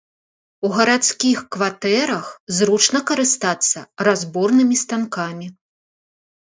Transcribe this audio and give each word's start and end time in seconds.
У 0.67 0.71
гарадскіх 0.77 1.43
кватэрах 1.55 2.25
зручна 2.61 2.99
карыстацца 3.13 3.87
разборнымі 4.09 4.75
станкамі. 4.85 5.47